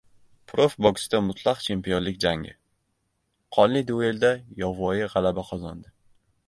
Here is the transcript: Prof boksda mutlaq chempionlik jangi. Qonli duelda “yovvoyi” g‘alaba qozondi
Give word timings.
Prof 0.51 0.71
boksda 0.85 1.19
mutlaq 1.25 1.61
chempionlik 1.65 2.17
jangi. 2.25 2.55
Qonli 3.59 3.85
duelda 3.93 4.35
“yovvoyi” 4.65 5.13
g‘alaba 5.15 5.47
qozondi 5.53 5.97